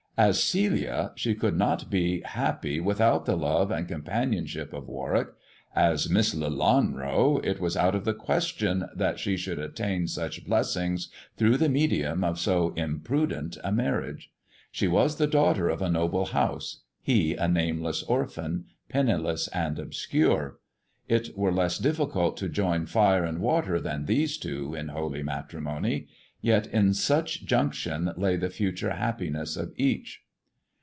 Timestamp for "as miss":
5.75-6.35